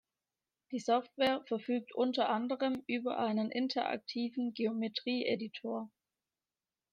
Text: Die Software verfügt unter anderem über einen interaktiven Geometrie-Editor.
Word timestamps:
Die 0.71 0.79
Software 0.79 1.43
verfügt 1.47 1.93
unter 1.93 2.29
anderem 2.29 2.81
über 2.87 3.19
einen 3.19 3.51
interaktiven 3.51 4.51
Geometrie-Editor. 4.55 5.91